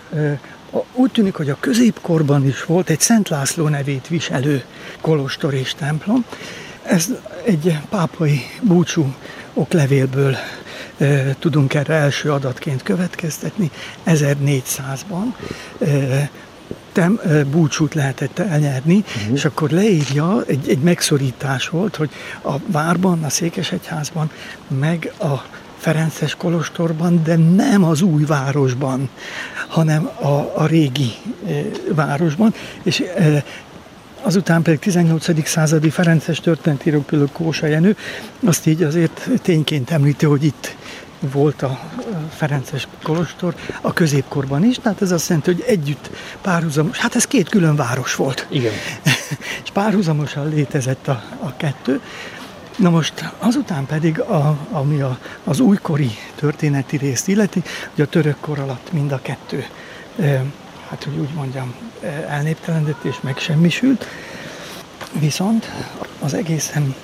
úgy 0.95 1.11
tűnik, 1.11 1.35
hogy 1.35 1.50
a 1.50 1.57
középkorban 1.61 2.47
is 2.47 2.64
volt 2.64 2.90
egy 2.90 3.00
Szent 3.00 3.29
László 3.29 3.69
nevét 3.69 4.09
viselő 4.09 4.64
kolostor 5.00 5.55
és 5.55 5.75
templom. 5.75 6.25
Ez 6.90 7.09
egy 7.44 7.78
pápai 7.88 8.40
búcsú 8.62 9.14
oklevélből 9.54 10.37
e, 10.99 11.35
tudunk 11.38 11.75
erre 11.75 11.94
első 11.94 12.32
adatként 12.32 12.82
következtetni. 12.82 13.70
1400-ban 14.06 15.25
e, 15.80 16.30
tem, 16.92 17.20
búcsút 17.50 17.94
lehetett 17.94 18.38
elnyerni, 18.38 18.97
uh-huh. 18.97 19.32
és 19.32 19.44
akkor 19.44 19.70
leírja, 19.70 20.42
egy, 20.47 20.68
egy 20.68 20.78
megszorítás 20.78 21.68
volt, 21.68 21.97
hogy 21.97 22.11
a 22.42 22.54
várban, 22.66 23.25
a 23.25 23.28
Székesegyházban, 23.28 24.30
meg 24.68 25.12
a 25.18 25.44
Ferences 25.76 26.35
Kolostorban, 26.35 27.23
de 27.23 27.37
nem 27.37 27.85
az 27.85 28.02
új 28.02 28.25
városban, 28.25 29.09
hanem 29.68 30.11
a, 30.20 30.52
a 30.54 30.66
régi 30.66 31.12
e, 31.47 31.52
városban, 31.94 32.54
és 32.82 33.00
e, 33.00 33.44
azután 34.23 34.62
pedig 34.62 34.79
18. 34.79 35.47
századi 35.49 35.91
Ferences 35.91 36.41
történetíró, 36.41 37.00
például 37.00 37.31
Kósa 37.33 37.67
Jenő, 37.67 37.97
azt 38.45 38.67
így 38.67 38.83
azért 38.83 39.29
tényként 39.43 39.91
említi, 39.91 40.27
hogy 40.27 40.45
itt 40.45 40.77
volt 41.21 41.62
a 41.62 41.81
Ferences 42.35 42.89
Kolostor 43.03 43.55
a 43.81 43.93
középkorban 43.93 44.65
is, 44.65 44.77
tehát 44.77 45.03
ez 45.03 45.11
azt 45.11 45.29
jelenti, 45.29 45.53
hogy 45.53 45.65
együtt 45.67 46.11
párhuzamos, 46.41 46.99
hát 46.99 47.15
ez 47.15 47.25
két 47.25 47.49
külön 47.49 47.77
város 47.77 48.15
volt. 48.15 48.47
Igen. 48.50 48.73
és 49.65 49.71
párhuzamosan 49.73 50.49
létezett 50.49 51.09
a, 51.09 51.23
a 51.41 51.57
kettő. 51.57 52.00
Na 52.77 52.91
most 52.91 53.33
azután 53.39 53.87
pedig, 53.87 54.21
a, 54.21 54.59
ami 54.71 55.00
a, 55.00 55.19
az 55.45 55.61
újkori 55.61 56.11
történeti 56.35 56.97
részt 56.97 57.29
illeti, 57.29 57.62
hogy 57.95 58.05
a 58.05 58.09
török 58.09 58.37
kor 58.41 58.59
alatt 58.59 58.93
mind 58.93 59.13
a 59.13 59.21
kettő, 59.23 59.65
hát 60.91 61.05
hogy 61.05 61.17
úgy 61.19 61.35
mondjam, 61.35 61.75
elnéptelendett 62.29 63.05
és 63.05 63.17
megsemmisült. 63.21 64.07
Viszont 65.13 65.71
az 66.19 66.35
egészen 66.35 66.95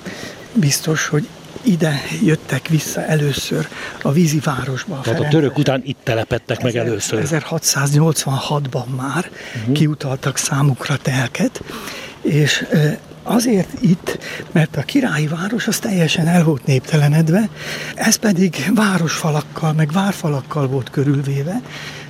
biztos, 0.53 1.07
hogy 1.07 1.27
ide 1.61 2.01
jöttek 2.23 2.67
vissza 2.67 3.05
először 3.05 3.67
a 4.01 4.11
vízi 4.11 4.39
városba. 4.39 4.95
A 4.95 5.01
Tehát 5.01 5.19
a 5.19 5.27
török 5.27 5.57
után 5.57 5.81
itt 5.85 5.97
telepettek 6.03 6.61
meg 6.61 6.75
először. 6.75 7.23
1686-ban 7.25 8.85
már 8.95 9.29
uh-huh. 9.55 9.73
kiutaltak 9.73 10.37
számukra 10.37 10.97
telket, 10.97 11.63
és 12.21 12.65
Azért 13.29 13.69
itt, 13.81 14.17
mert 14.51 14.77
a 14.77 14.81
királyi 14.81 15.27
város 15.27 15.67
az 15.67 15.79
teljesen 15.79 16.27
el 16.27 16.43
volt 16.43 16.65
néptelenedve, 16.65 17.49
ez 17.95 18.15
pedig 18.15 18.71
városfalakkal, 18.75 19.73
meg 19.73 19.91
várfalakkal 19.91 20.67
volt 20.67 20.89
körülvéve, 20.89 21.61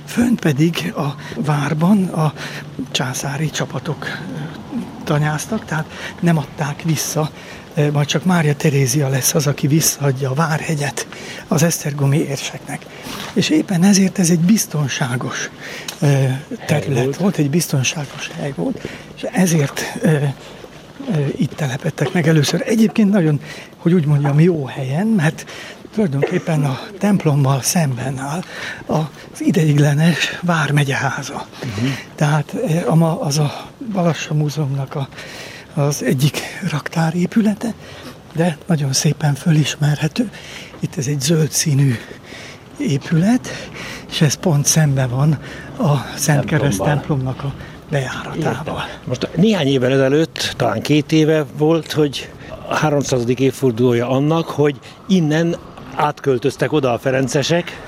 fönt 0.08 0.40
pedig 0.40 0.92
a 0.96 1.14
várban 1.36 2.04
a 2.04 2.32
császári 2.90 3.50
csapatok 3.50 4.06
tanyáztak, 5.04 5.64
tehát 5.64 5.86
nem 6.20 6.38
adták 6.38 6.82
vissza 6.82 7.30
majd 7.92 8.06
csak 8.06 8.24
Mária 8.24 8.54
Terézia 8.54 9.08
lesz 9.08 9.34
az, 9.34 9.46
aki 9.46 9.66
visszaadja 9.66 10.30
a 10.30 10.34
Várhegyet 10.34 11.06
az 11.48 11.62
Esztergomi 11.62 12.18
érseknek. 12.18 12.86
És 13.32 13.48
éppen 13.48 13.82
ezért 13.84 14.18
ez 14.18 14.30
egy 14.30 14.40
biztonságos 14.40 15.50
terület 16.66 17.04
volt. 17.04 17.16
volt, 17.16 17.36
egy 17.36 17.50
biztonságos 17.50 18.30
hely 18.38 18.52
volt, 18.56 18.88
és 19.16 19.22
ezért 19.22 19.98
itt 21.36 21.52
telepettek 21.52 22.12
meg 22.12 22.28
először. 22.28 22.62
Egyébként 22.66 23.10
nagyon, 23.10 23.40
hogy 23.76 23.92
úgy 23.92 24.06
mondjam, 24.06 24.40
jó 24.40 24.64
helyen, 24.64 25.06
mert 25.06 25.44
tulajdonképpen 25.94 26.64
a 26.64 26.78
templommal 26.98 27.62
szemben 27.62 28.18
áll 28.18 28.42
az 28.86 29.40
ideiglenes 29.40 30.38
Vármegyeháza. 30.42 31.46
Uh-huh. 31.64 31.88
Tehát 32.14 32.56
az 33.20 33.38
a 33.38 33.66
Balassa 33.92 34.34
Múzeumnak 34.34 34.94
a 34.94 35.08
az 35.78 36.02
egyik 36.02 36.40
raktár 36.70 37.14
épülete, 37.14 37.74
de 38.32 38.58
nagyon 38.66 38.92
szépen 38.92 39.34
fölismerhető. 39.34 40.30
Itt 40.80 40.96
ez 40.96 41.06
egy 41.06 41.20
zöld 41.20 41.50
színű 41.50 41.94
épület, 42.78 43.48
és 44.10 44.20
ez 44.20 44.34
pont 44.34 44.66
szembe 44.66 45.06
van 45.06 45.38
a 45.78 45.94
Szent 46.16 46.44
Kereszt 46.44 46.82
templomnak 46.82 47.42
a 47.42 47.52
bejáratával. 47.90 48.84
Most 49.04 49.28
néhány 49.36 49.66
évvel 49.66 49.92
ezelőtt, 49.92 50.54
talán 50.56 50.82
két 50.82 51.12
éve 51.12 51.44
volt, 51.56 51.92
hogy 51.92 52.30
a 52.68 52.74
300. 52.74 53.22
évfordulója 53.36 54.08
annak, 54.08 54.46
hogy 54.46 54.78
innen 55.06 55.56
átköltöztek 55.98 56.72
oda 56.72 56.92
a 56.92 56.98
ferencesek, 56.98 57.80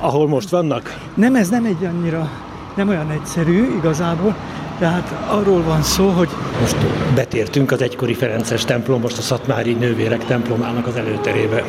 ahol 0.00 0.28
most 0.28 0.48
vannak? 0.48 0.98
Nem, 1.14 1.34
ez 1.34 1.48
nem 1.48 1.64
egy 1.64 1.84
annyira, 1.84 2.30
nem 2.74 2.88
olyan 2.88 3.10
egyszerű 3.10 3.76
igazából, 3.76 4.36
tehát 4.78 5.14
arról 5.28 5.62
van 5.62 5.82
szó, 5.82 6.08
hogy... 6.08 6.28
Most 6.60 6.76
betértünk 7.14 7.72
az 7.72 7.82
egykori 7.82 8.14
Ferences 8.14 8.64
templom, 8.64 9.00
most 9.00 9.18
a 9.18 9.22
Szatmári 9.22 9.72
nővérek 9.72 10.24
templomának 10.24 10.86
az 10.86 10.96
előterébe. 10.96 11.64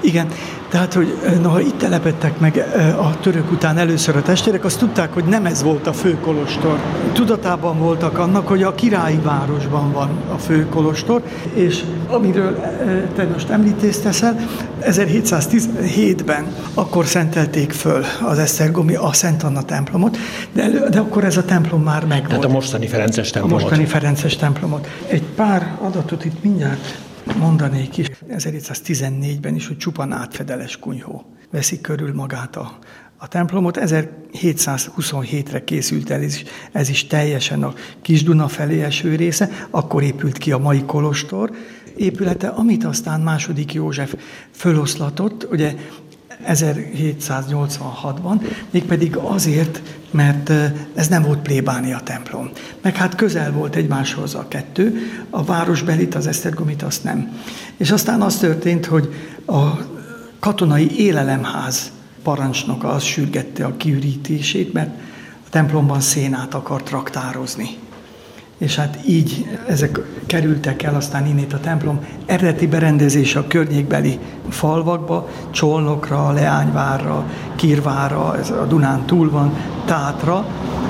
Igen, 0.00 0.28
tehát, 0.76 0.94
hogy 0.94 1.38
noha 1.42 1.60
itt 1.60 1.78
telepettek 1.78 2.38
meg 2.38 2.64
a 2.98 3.20
török 3.20 3.50
után 3.50 3.78
először 3.78 4.16
a 4.16 4.22
testvérek, 4.22 4.64
azt 4.64 4.78
tudták, 4.78 5.12
hogy 5.12 5.24
nem 5.24 5.46
ez 5.46 5.62
volt 5.62 5.86
a 5.86 5.92
főkolostor. 5.92 6.78
Tudatában 7.12 7.78
voltak 7.78 8.18
annak, 8.18 8.48
hogy 8.48 8.62
a 8.62 8.74
királyi 8.74 9.18
városban 9.22 9.92
van 9.92 10.10
a 10.34 10.38
főkolostor, 10.38 11.22
és 11.54 11.84
amiről 12.08 12.60
te 13.14 13.24
most 13.32 13.48
említést 13.48 14.02
teszel, 14.02 14.36
1717-ben 14.82 16.46
akkor 16.74 17.06
szentelték 17.06 17.72
föl 17.72 18.04
az 18.22 18.38
Esztergomi 18.38 18.94
a 18.94 19.12
Szent 19.12 19.42
Anna 19.42 19.62
templomot, 19.62 20.16
de, 20.52 20.62
elő, 20.62 20.88
de 20.88 20.98
akkor 20.98 21.24
ez 21.24 21.36
a 21.36 21.44
templom 21.44 21.82
már 21.82 22.04
megvolt. 22.04 22.28
Tehát 22.28 22.44
a 22.44 22.48
mostani 22.48 22.86
Ferences 22.86 23.30
templomot. 23.30 23.60
A 23.60 23.62
mostani 23.62 23.86
Ferences 23.86 24.36
templomot. 24.36 24.88
Egy 25.06 25.22
pár 25.22 25.76
adatot 25.80 26.24
itt 26.24 26.42
mindjárt 26.42 26.98
mondanék 27.34 27.96
is. 27.96 28.06
1714-ben 28.28 29.54
is, 29.54 29.66
hogy 29.66 29.76
csupán 29.76 30.12
átfedeles 30.12 30.78
kunyhó 30.78 31.24
veszi 31.50 31.80
körül 31.80 32.14
magát 32.14 32.56
a, 32.56 32.78
a 33.16 33.28
templomot. 33.28 33.78
1727-re 33.80 35.64
készült 35.64 36.10
el, 36.10 36.22
is, 36.22 36.44
ez 36.72 36.88
is 36.88 37.06
teljesen 37.06 37.62
a 37.62 37.74
Kis 38.02 38.22
Duna 38.22 38.48
felé 38.48 38.82
eső 38.82 39.14
része, 39.14 39.50
akkor 39.70 40.02
épült 40.02 40.38
ki 40.38 40.52
a 40.52 40.58
mai 40.58 40.82
kolostor 40.82 41.50
épülete, 41.96 42.48
amit 42.48 42.84
aztán 42.84 43.20
második 43.20 43.72
József 43.72 44.14
föloszlatott, 44.50 45.46
ugye 45.50 45.74
1786-ban, 46.48 48.42
mégpedig 48.70 49.16
azért, 49.16 49.82
mert 50.10 50.52
ez 50.94 51.08
nem 51.08 51.22
volt 51.22 51.38
plébánia 51.38 52.00
templom. 52.00 52.50
Meg 52.82 52.96
hát 52.96 53.14
közel 53.14 53.52
volt 53.52 53.76
egymáshoz 53.76 54.34
a 54.34 54.48
kettő, 54.48 54.98
a 55.30 55.44
városbelit, 55.44 56.14
az 56.14 56.26
Esztergomit 56.26 56.82
azt 56.82 57.04
nem. 57.04 57.38
És 57.76 57.90
aztán 57.90 58.22
az 58.22 58.36
történt, 58.36 58.86
hogy 58.86 59.14
a 59.46 59.70
katonai 60.38 60.98
élelemház 60.98 61.90
parancsnoka 62.22 62.88
az 62.88 63.02
sürgette 63.02 63.64
a 63.64 63.76
kiürítését, 63.76 64.72
mert 64.72 64.90
a 65.46 65.48
templomban 65.50 66.00
szénát 66.00 66.54
akart 66.54 66.90
raktározni. 66.90 67.68
És 68.58 68.76
hát 68.76 68.98
így 69.06 69.58
ezek 69.66 70.00
kerültek 70.26 70.82
el 70.82 70.94
aztán 70.94 71.26
innét 71.26 71.52
a 71.52 71.60
templom 71.60 72.04
eredeti 72.26 72.66
berendezése 72.66 73.38
a 73.38 73.46
környékbeli 73.46 74.18
falvakba, 74.48 75.28
Csolnokra, 75.50 76.30
Leányvárra, 76.30 77.24
Kirvára, 77.56 78.38
ez 78.38 78.50
a 78.50 78.66
Dunán 78.68 79.06
túl 79.06 79.30
van, 79.30 79.52
Tátra, 79.84 80.46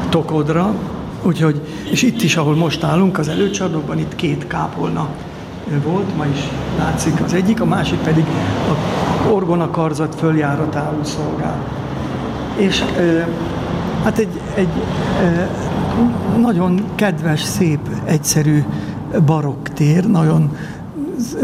Tokodra, 0.09 0.75
úgyhogy, 1.23 1.61
és 1.91 2.03
itt 2.03 2.23
is, 2.23 2.37
ahol 2.37 2.55
most 2.55 2.83
állunk, 2.83 3.19
az 3.19 3.29
előcsarnokban 3.29 3.99
itt 3.99 4.15
két 4.15 4.47
kápolna 4.47 5.09
volt, 5.85 6.17
ma 6.17 6.27
is 6.27 6.41
látszik 6.79 7.21
az 7.25 7.33
egyik, 7.33 7.61
a 7.61 7.65
másik 7.65 7.99
pedig 7.99 8.25
a 8.69 9.29
orgona 9.29 9.71
karzat 9.71 10.15
följáratául 10.15 11.05
szolgál. 11.05 11.65
És 12.57 12.85
hát 14.05 14.19
egy, 14.19 14.41
egy 14.55 14.69
nagyon 16.41 16.85
kedves, 16.95 17.43
szép, 17.43 17.81
egyszerű 18.05 18.63
barokk 19.27 19.69
tér, 19.69 20.07
nagyon 20.07 20.57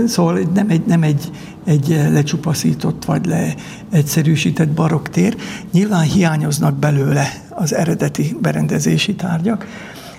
Szóval 0.07 0.38
nem 0.55 0.69
egy, 0.69 0.83
nem 0.87 1.03
egy, 1.03 1.31
egy 1.65 1.88
lecsupaszított 2.11 3.05
vagy 3.05 3.27
leegyszerűsített 3.27 4.69
barokk 4.69 5.07
tér. 5.07 5.37
Nyilván 5.73 6.03
hiányoznak 6.03 6.75
belőle 6.75 7.29
az 7.49 7.75
eredeti 7.75 8.37
berendezési 8.41 9.15
tárgyak, 9.15 9.67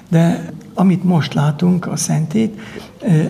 de 0.10 0.54
amit 0.74 1.04
most 1.04 1.34
látunk, 1.34 1.88
a 1.88 1.96
szentét, 1.96 2.60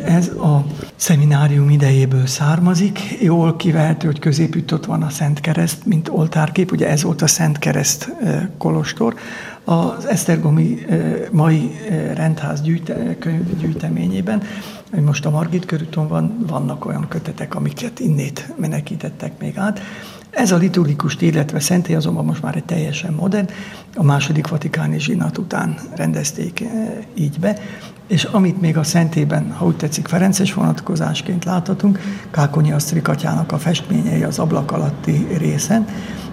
ez 0.05 0.27
a 0.27 0.65
szeminárium 0.95 1.69
idejéből 1.69 2.25
származik. 2.25 2.99
Jól 3.21 3.55
kivehető, 3.55 4.07
hogy 4.07 4.19
középütt 4.19 4.73
ott 4.73 4.85
van 4.85 5.03
a 5.03 5.09
Szent 5.09 5.39
Kereszt, 5.39 5.85
mint 5.85 6.09
oltárkép, 6.09 6.71
ugye 6.71 6.89
ez 6.89 7.03
volt 7.03 7.21
a 7.21 7.27
Szent 7.27 7.59
Kereszt 7.59 8.15
kolostor. 8.57 9.15
Az 9.65 10.05
Esztergomi 10.07 10.85
mai 11.31 11.71
rendház 12.13 12.61
gyűjte, 12.61 13.17
gyűjteményében, 13.59 14.41
most 15.05 15.25
a 15.25 15.29
Margit 15.29 15.65
körúton 15.65 16.07
van, 16.07 16.45
vannak 16.47 16.85
olyan 16.85 17.05
kötetek, 17.07 17.55
amiket 17.55 17.99
innét 17.99 18.53
menekítettek 18.57 19.39
még 19.39 19.57
át. 19.57 19.81
Ez 20.29 20.51
a 20.51 20.57
liturgikus 20.57 21.15
illetve 21.19 21.59
szentély 21.59 21.95
azonban 21.95 22.25
most 22.25 22.41
már 22.41 22.55
egy 22.55 22.63
teljesen 22.63 23.13
modern, 23.13 23.49
a 23.95 24.03
második 24.03 24.47
vatikáni 24.47 24.99
zsinat 24.99 25.37
után 25.37 25.75
rendezték 25.95 26.63
így 27.13 27.39
be, 27.39 27.57
és 28.07 28.23
amit 28.23 28.61
még 28.61 28.77
a 28.77 28.83
szentében, 28.83 29.51
ha 29.51 29.65
úgy 29.65 29.75
tetszik, 29.75 30.07
Ferences 30.07 30.53
vonatkozásként 30.53 31.45
láthatunk, 31.45 31.99
Kákonyi 32.31 32.71
Asztrik 32.71 33.07
atyának 33.07 33.51
a 33.51 33.57
festményei 33.57 34.23
az 34.23 34.39
ablak 34.39 34.71
alatti 34.71 35.27
részen, 35.37 35.87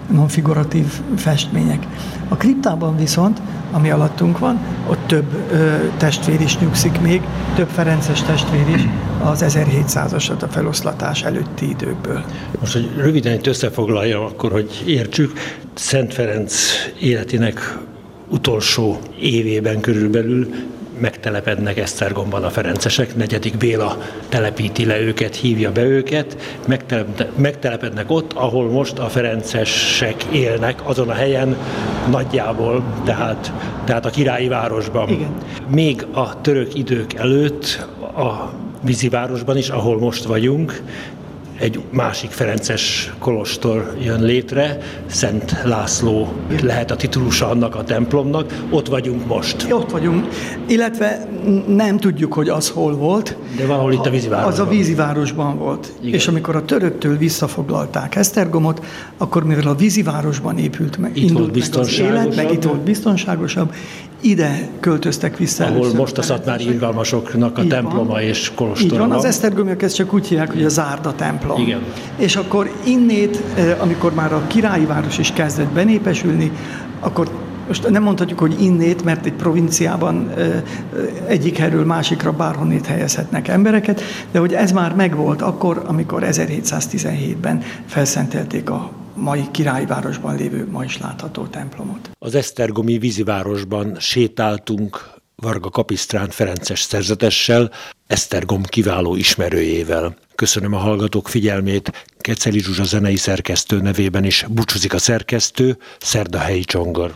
non-figuratív 0.09 0.85
festmények. 1.15 1.87
A 2.27 2.35
kriptában 2.35 2.97
viszont, 2.97 3.41
ami 3.71 3.89
alattunk 3.89 4.39
van, 4.39 4.59
ott 4.87 5.07
több 5.07 5.25
ö, 5.51 5.75
testvér 5.97 6.41
is 6.41 6.57
nyugszik 6.59 7.01
még, 7.01 7.21
több 7.55 7.67
Ferences 7.67 8.21
testvér 8.21 8.69
is 8.75 8.87
az 9.23 9.45
1700-asat 9.47 10.41
a 10.41 10.47
feloszlatás 10.47 11.23
előtti 11.23 11.69
időkből. 11.69 12.23
Most, 12.59 12.73
hogy 12.73 12.89
röviden 12.97 13.33
itt 13.33 13.47
összefoglaljam, 13.47 14.23
akkor, 14.23 14.51
hogy 14.51 14.83
értsük, 14.85 15.33
Szent 15.73 16.13
Ferenc 16.13 16.55
életének 16.99 17.77
utolsó 18.29 18.99
évében 19.19 19.79
körülbelül 19.79 20.47
megtelepednek 21.01 21.77
Esztergomban 21.77 22.43
a 22.43 22.49
Ferencesek, 22.49 23.15
negyedik 23.15 23.57
Béla 23.57 23.97
telepíti 24.29 24.85
le 24.85 24.99
őket, 24.99 25.35
hívja 25.35 25.71
be 25.71 25.83
őket, 25.83 26.37
megtelepednek 27.35 28.11
ott, 28.11 28.33
ahol 28.33 28.69
most 28.69 28.97
a 28.97 29.07
Ferencesek 29.07 30.23
élnek, 30.23 30.89
azon 30.89 31.09
a 31.09 31.13
helyen 31.13 31.57
nagyjából, 32.09 32.83
tehát, 33.05 33.51
tehát 33.85 34.05
a 34.05 34.09
királyi 34.09 34.47
városban. 34.47 35.09
Igen. 35.09 35.35
Még 35.67 36.05
a 36.11 36.41
török 36.41 36.75
idők 36.75 37.13
előtt 37.13 37.87
a 38.15 38.51
vízivárosban 38.81 39.57
is, 39.57 39.69
ahol 39.69 39.99
most 39.99 40.23
vagyunk, 40.23 40.81
egy 41.61 41.79
másik 41.91 42.29
Ferences 42.29 43.13
kolostor 43.19 43.95
jön 44.03 44.21
létre, 44.21 44.77
Szent 45.05 45.55
László 45.63 46.33
lehet 46.61 46.91
a 46.91 46.95
titulusa 46.95 47.49
annak 47.49 47.75
a 47.75 47.83
templomnak, 47.83 48.53
ott 48.69 48.87
vagyunk 48.87 49.27
most. 49.27 49.67
Ott 49.71 49.91
vagyunk, 49.91 50.27
illetve 50.67 51.27
nem 51.67 51.97
tudjuk, 51.97 52.33
hogy 52.33 52.49
az 52.49 52.69
hol 52.69 52.95
volt. 52.95 53.37
De 53.57 53.65
valahol 53.65 53.93
itt 53.93 54.05
a 54.05 54.09
vízivárosban. 54.09 54.53
Az 54.53 54.59
a 54.59 54.69
vízivárosban 54.69 55.57
volt. 55.57 55.91
Igen. 55.99 56.13
És 56.13 56.27
amikor 56.27 56.55
a 56.55 56.65
töröktől 56.65 57.17
visszafoglalták 57.17 58.15
Esztergomot, 58.15 58.85
akkor 59.17 59.43
mivel 59.43 59.67
a 59.67 59.75
vízivárosban 59.75 60.57
épült 60.57 60.97
meg, 60.97 61.17
itt 61.17 61.29
indult 61.29 61.59
meg 61.59 61.79
az 61.79 61.99
élet, 61.99 62.35
meg 62.35 62.51
itt 62.51 62.63
volt 62.63 62.81
biztonságosabb, 62.81 63.73
ide 64.21 64.69
költöztek 64.79 65.37
vissza. 65.37 65.65
Ahol 65.65 65.93
most 65.93 66.17
a 66.17 66.21
szatmári 66.21 66.65
irgalmasoknak 66.65 67.57
a 67.57 67.67
temploma 67.67 68.11
van. 68.11 68.21
és 68.21 68.51
kolostora 68.55 68.93
Így 68.93 68.99
van, 68.99 69.11
az 69.11 69.25
Esztergomiak 69.25 69.81
ezt 69.81 69.95
csak 69.95 70.13
úgy 70.13 70.27
hívják, 70.27 70.51
hogy 70.51 70.63
a 70.63 70.69
Zárda 70.69 71.13
templom. 71.15 71.61
Igen. 71.61 71.81
És 72.17 72.35
akkor 72.35 72.71
innét, 72.83 73.41
eh, 73.55 73.81
amikor 73.81 74.13
már 74.13 74.33
a 74.33 74.47
királyi 74.47 74.85
város 74.85 75.17
is 75.17 75.31
kezdett 75.31 75.71
benépesülni, 75.71 76.51
akkor 76.99 77.29
most 77.67 77.89
nem 77.89 78.03
mondhatjuk, 78.03 78.39
hogy 78.39 78.61
innét, 78.61 79.03
mert 79.03 79.25
egy 79.25 79.33
provinciában 79.33 80.29
eh, 80.37 80.61
egyik 81.27 81.57
helyről 81.57 81.85
másikra 81.85 82.31
bárhonnét 82.31 82.85
helyezhetnek 82.85 83.47
embereket, 83.47 84.01
de 84.31 84.39
hogy 84.39 84.53
ez 84.53 84.71
már 84.71 84.95
megvolt 84.95 85.41
akkor, 85.41 85.83
amikor 85.85 86.23
1717-ben 86.25 87.61
felszentelték 87.85 88.69
a 88.69 88.91
mai 89.15 89.43
királyvárosban 89.51 90.35
lévő, 90.35 90.67
ma 90.71 90.83
is 90.83 90.97
látható 90.97 91.45
templomot. 91.45 92.09
Az 92.19 92.35
Esztergomi 92.35 92.97
vízivárosban 92.97 93.95
sétáltunk 93.99 95.19
Varga 95.35 95.69
Kapisztrán 95.69 96.29
Ferences 96.29 96.81
szerzetessel, 96.81 97.71
Esztergom 98.07 98.63
kiváló 98.63 99.15
ismerőjével. 99.15 100.15
Köszönöm 100.35 100.73
a 100.73 100.77
hallgatók 100.77 101.27
figyelmét, 101.27 102.05
Keceli 102.19 102.59
Zsuzsa 102.59 102.83
zenei 102.83 103.15
szerkesztő 103.15 103.81
nevében 103.81 104.23
is 104.23 104.45
búcsúzik 104.49 104.93
a 104.93 104.97
szerkesztő, 104.97 105.77
Szerdahelyi 105.99 106.63
Csongor. 106.63 107.15